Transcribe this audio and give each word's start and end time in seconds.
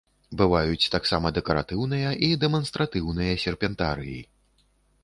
Бываюць 0.41 0.91
таксама 0.95 1.27
дэкаратыўныя 1.37 2.09
і 2.29 2.31
дэманстратыўныя 2.45 3.39
серпентарыі. 3.47 4.19